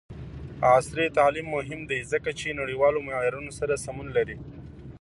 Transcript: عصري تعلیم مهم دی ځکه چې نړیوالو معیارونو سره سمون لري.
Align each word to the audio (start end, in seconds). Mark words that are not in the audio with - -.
عصري 0.75 1.05
تعلیم 1.17 1.47
مهم 1.55 1.81
دی 1.89 1.99
ځکه 2.11 2.29
چې 2.39 2.57
نړیوالو 2.59 3.05
معیارونو 3.07 3.51
سره 3.59 3.81
سمون 3.85 4.07
لري. 4.17 4.37